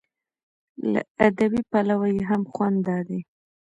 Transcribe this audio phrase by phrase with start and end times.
[0.91, 3.19] له ادبي پلوه یې هم خوند دا دی.